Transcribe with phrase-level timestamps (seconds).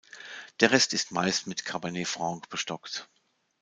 [0.61, 3.07] Der Rest ist meist mit Cabernet Franc bestockt.